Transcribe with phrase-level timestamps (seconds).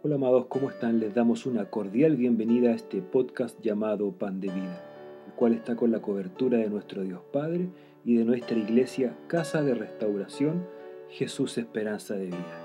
[0.00, 1.00] Hola amados, ¿cómo están?
[1.00, 4.80] Les damos una cordial bienvenida a este podcast llamado Pan de Vida,
[5.26, 7.66] el cual está con la cobertura de nuestro Dios Padre
[8.04, 10.64] y de nuestra iglesia Casa de Restauración
[11.08, 12.60] Jesús Esperanza de Vida.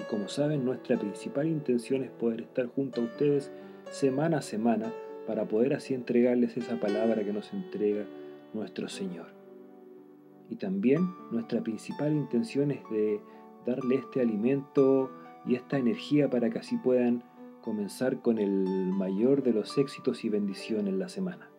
[0.00, 3.52] Y como saben, nuestra principal intención es poder estar junto a ustedes
[3.92, 4.92] semana a semana
[5.28, 8.06] para poder así entregarles esa palabra que nos entrega
[8.54, 9.28] nuestro Señor.
[10.50, 13.20] Y también nuestra principal intención es de
[13.64, 15.12] darle este alimento
[15.46, 17.22] y esta energía para que así puedan
[17.62, 18.50] comenzar con el
[18.92, 21.50] mayor de los éxitos y bendiciones la semana.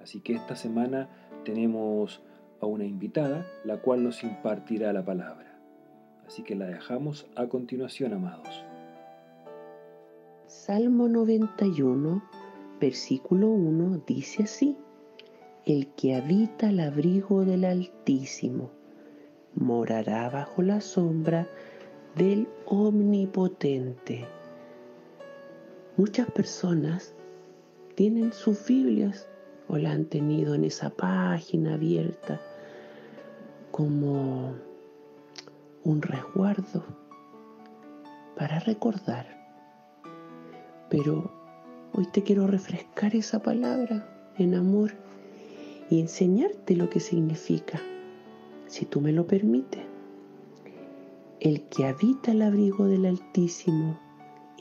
[0.00, 1.08] Así que esta semana
[1.44, 2.22] tenemos
[2.60, 5.58] a una invitada, la cual nos impartirá la palabra.
[6.26, 8.64] Así que la dejamos a continuación, amados.
[10.46, 12.22] Salmo 91,
[12.80, 14.76] versículo 1 dice así,
[15.64, 18.70] El que habita al abrigo del Altísimo
[19.54, 21.48] morará bajo la sombra
[22.16, 24.26] del Omnipotente.
[25.96, 27.14] Muchas personas
[27.94, 29.28] tienen sus Biblias
[29.68, 32.40] o la han tenido en esa página abierta
[33.70, 34.54] como
[35.82, 36.84] un resguardo
[38.36, 39.26] para recordar.
[40.90, 41.32] Pero
[41.92, 44.92] hoy te quiero refrescar esa palabra en amor
[45.90, 47.80] y enseñarte lo que significa,
[48.66, 49.83] si tú me lo permites.
[51.44, 54.00] El que habita el abrigo del Altísimo,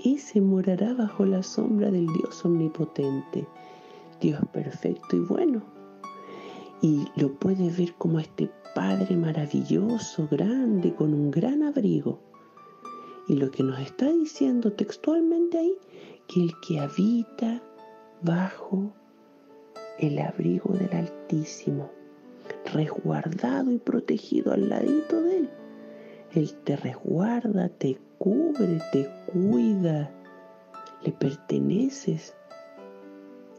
[0.04, 3.48] ese morará bajo la sombra del Dios omnipotente,
[4.20, 5.64] Dios perfecto y bueno.
[6.82, 12.20] Y lo puede ver como este Padre maravilloso, grande, con un gran abrigo.
[13.30, 15.78] Y lo que nos está diciendo textualmente ahí,
[16.28, 17.64] que el que habita
[18.24, 18.92] bajo
[20.00, 21.90] el abrigo del Altísimo,
[22.74, 25.50] resguardado y protegido al ladito de él
[26.36, 30.12] él te resguarda, te cubre, te cuida,
[31.04, 32.34] le perteneces.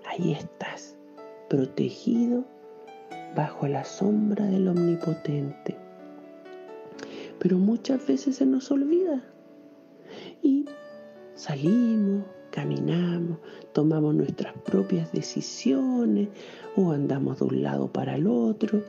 [0.07, 0.97] Ahí estás,
[1.49, 2.45] protegido
[3.37, 5.77] bajo la sombra del Omnipotente.
[7.39, 9.23] Pero muchas veces se nos olvida
[10.43, 10.67] y
[11.35, 13.39] salimos, caminamos,
[13.73, 16.29] tomamos nuestras propias decisiones
[16.77, 18.83] o andamos de un lado para el otro,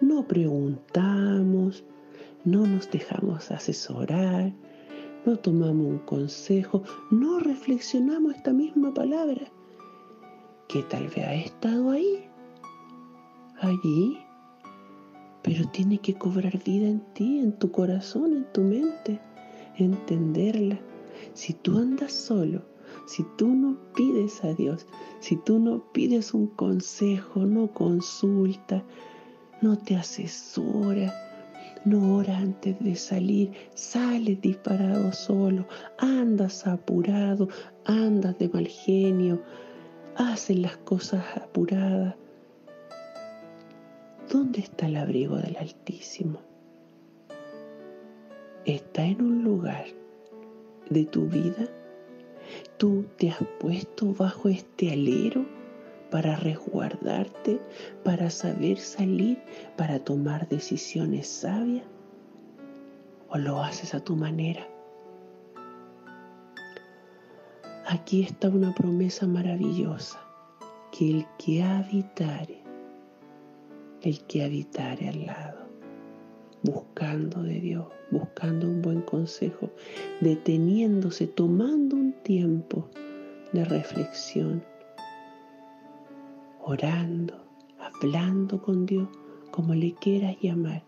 [0.00, 1.84] no preguntamos,
[2.46, 4.54] no nos dejamos asesorar,
[5.26, 9.50] no tomamos un consejo, no reflexionamos esta misma palabra
[10.68, 12.24] que tal vez ha estado ahí,
[13.60, 14.18] allí,
[15.42, 19.20] pero tiene que cobrar vida en ti, en tu corazón, en tu mente,
[19.76, 20.78] entenderla.
[21.34, 22.62] Si tú andas solo,
[23.06, 24.86] si tú no pides a Dios,
[25.18, 28.84] si tú no pides un consejo, no consulta,
[29.62, 31.25] no te asesora,
[31.86, 35.66] no ora antes de salir, sales disparado solo,
[35.98, 37.48] andas apurado,
[37.84, 39.40] andas de mal genio,
[40.16, 42.16] haces las cosas apuradas.
[44.28, 46.40] ¿Dónde está el abrigo del Altísimo?
[48.64, 49.86] Está en un lugar
[50.90, 51.68] de tu vida.
[52.78, 55.46] Tú te has puesto bajo este alero
[56.10, 57.60] para resguardarte,
[58.04, 59.38] para saber salir,
[59.76, 61.84] para tomar decisiones sabias?
[63.28, 64.66] ¿O lo haces a tu manera?
[67.88, 70.20] Aquí está una promesa maravillosa,
[70.90, 72.62] que el que habitare,
[74.02, 75.66] el que habitare al lado,
[76.62, 79.70] buscando de Dios, buscando un buen consejo,
[80.20, 82.88] deteniéndose, tomando un tiempo
[83.52, 84.64] de reflexión,
[86.66, 87.32] orando,
[87.78, 89.08] hablando con Dios,
[89.52, 90.82] como le quieras llamar,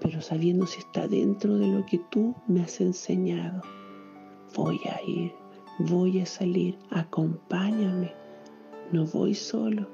[0.00, 3.62] pero sabiendo si está dentro de lo que tú me has enseñado.
[4.54, 5.32] Voy a ir,
[5.80, 8.12] voy a salir, acompáñame,
[8.92, 9.88] no voy solo.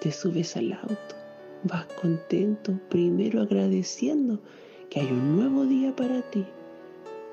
[0.00, 1.16] Te subes al auto,
[1.64, 4.40] vas contento, primero agradeciendo
[4.90, 6.46] que hay un nuevo día para ti,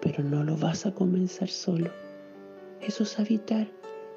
[0.01, 1.91] pero no lo vas a comenzar solo.
[2.81, 3.67] Eso es habitar,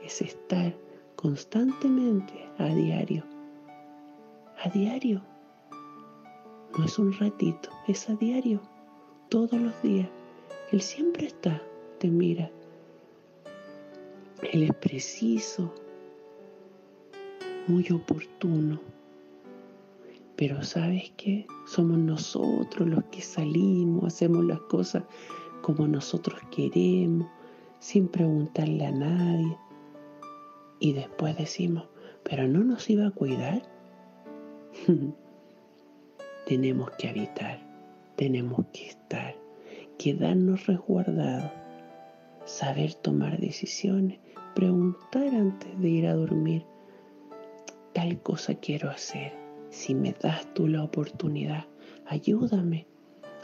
[0.02, 0.74] es estar
[1.24, 3.24] constantemente, a diario.
[4.62, 5.22] A diario.
[6.76, 8.60] No es un ratito, es a diario,
[9.30, 10.06] todos los días.
[10.70, 11.62] Él siempre está,
[11.98, 12.50] te mira.
[14.52, 15.72] Él es preciso,
[17.68, 18.78] muy oportuno.
[20.36, 21.46] Pero sabes qué?
[21.64, 25.04] Somos nosotros los que salimos, hacemos las cosas
[25.62, 27.28] como nosotros queremos,
[27.78, 29.56] sin preguntarle a nadie.
[30.80, 31.88] Y después decimos,
[32.22, 33.62] pero no nos iba a cuidar.
[36.46, 37.58] tenemos que habitar,
[38.16, 39.34] tenemos que estar.
[39.98, 41.50] quedarnos resguardados,
[42.44, 44.18] saber tomar decisiones,
[44.54, 46.64] preguntar antes de ir a dormir,
[47.92, 49.32] tal cosa quiero hacer,
[49.70, 51.66] si me das tú la oportunidad,
[52.06, 52.86] ayúdame,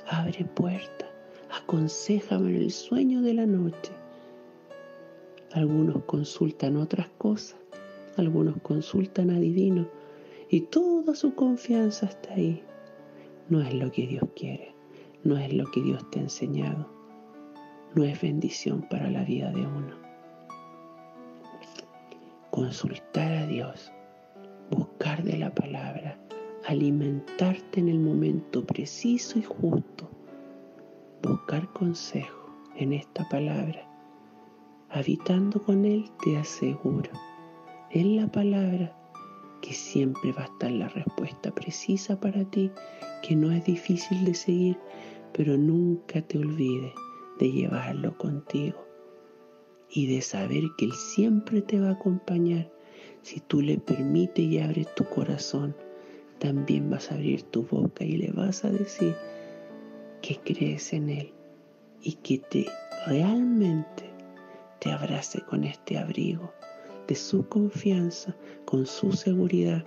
[0.09, 1.09] abre puertas,
[1.51, 3.93] aconsejame en el sueño de la noche.
[5.53, 7.59] Algunos consultan otras cosas,
[8.17, 9.89] algunos consultan a divino
[10.49, 12.63] y toda su confianza está ahí.
[13.49, 14.73] No es lo que Dios quiere,
[15.25, 16.89] no es lo que Dios te ha enseñado,
[17.97, 19.97] no es bendición para la vida de uno.
[22.53, 23.91] Consultar a Dios,
[24.71, 26.17] buscar de la palabra,
[26.65, 30.09] alimentarte en el momento preciso y justo,
[31.23, 33.90] buscar consejo en esta palabra,
[34.91, 37.11] habitando con Él te aseguro,
[37.91, 38.97] en la palabra
[39.63, 42.71] que siempre va a estar la respuesta precisa para ti,
[43.23, 44.79] que no es difícil de seguir,
[45.33, 46.93] pero nunca te olvides
[47.39, 48.85] de llevarlo contigo
[49.91, 52.71] y de saber que Él siempre te va a acompañar.
[53.23, 55.77] Si tú le permites y abres tu corazón,
[56.39, 59.15] también vas a abrir tu boca y le vas a decir
[60.23, 61.33] que crees en Él
[62.03, 62.67] y que te
[63.07, 64.10] realmente
[64.81, 66.53] te abrace con este abrigo
[67.07, 68.35] de su confianza,
[68.65, 69.85] con su seguridad.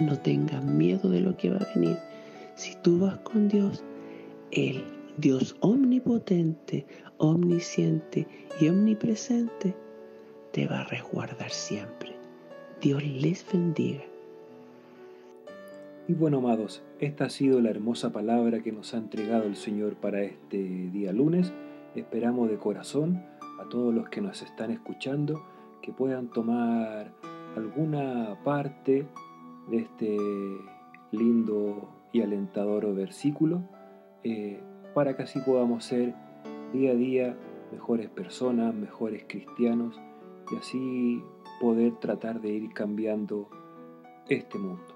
[0.00, 1.96] No tengas miedo de lo que va a venir.
[2.56, 3.84] Si tú vas con Dios,
[4.50, 4.84] Él,
[5.16, 6.86] Dios omnipotente,
[7.18, 8.26] omnisciente
[8.60, 9.74] y omnipresente,
[10.52, 12.16] te va a resguardar siempre.
[12.80, 14.02] Dios les bendiga.
[16.08, 19.94] Y bueno, amados, esta ha sido la hermosa palabra que nos ha entregado el Señor
[19.94, 21.52] para este día lunes.
[21.94, 23.22] Esperamos de corazón
[23.60, 25.42] a todos los que nos están escuchando
[25.82, 27.12] que puedan tomar
[27.56, 29.06] alguna parte
[29.68, 30.18] de este
[31.12, 33.62] lindo y alentador versículo
[34.22, 34.60] eh,
[34.94, 36.14] para que así podamos ser
[36.72, 37.36] día a día
[37.72, 40.00] mejores personas, mejores cristianos
[40.50, 41.22] y así
[41.60, 43.48] poder tratar de ir cambiando
[44.28, 44.94] este mundo.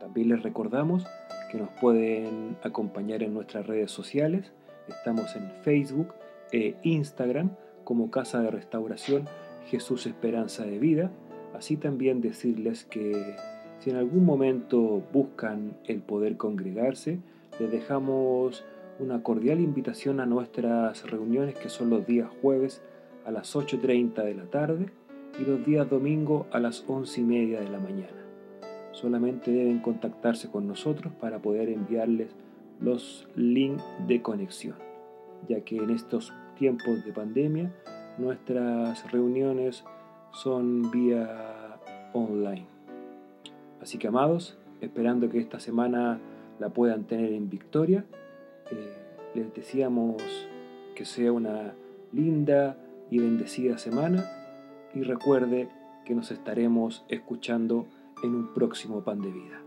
[0.00, 1.06] También les recordamos
[1.50, 4.52] que nos pueden acompañar en nuestras redes sociales.
[4.88, 6.08] Estamos en Facebook
[6.52, 7.50] e Instagram
[7.84, 9.28] como Casa de Restauración
[9.66, 11.10] Jesús Esperanza de Vida,
[11.54, 13.36] así también decirles que
[13.78, 17.18] si en algún momento buscan el poder congregarse,
[17.58, 18.64] les dejamos
[18.98, 22.82] una cordial invitación a nuestras reuniones que son los días jueves
[23.24, 24.86] a las 8.30 de la tarde
[25.40, 28.24] y los días domingo a las 11 y media de la mañana.
[28.92, 32.28] Solamente deben contactarse con nosotros para poder enviarles
[32.80, 34.76] los links de conexión,
[35.48, 37.72] ya que en estos tiempos de pandemia
[38.18, 39.84] nuestras reuniones
[40.32, 41.78] son vía
[42.12, 42.66] online.
[43.80, 46.20] Así que amados, esperando que esta semana
[46.58, 48.04] la puedan tener en victoria,
[48.70, 48.92] eh,
[49.34, 50.22] les deseamos
[50.94, 51.74] que sea una
[52.12, 52.76] linda
[53.10, 54.24] y bendecida semana
[54.94, 55.68] y recuerde
[56.04, 57.86] que nos estaremos escuchando
[58.22, 59.63] en un próximo pan de vida.